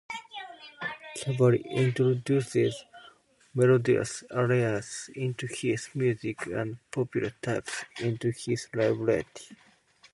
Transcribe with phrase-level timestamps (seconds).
[1.15, 2.57] Cavalli introduced
[3.53, 9.55] melodious arias into his music and popular types into his libretti.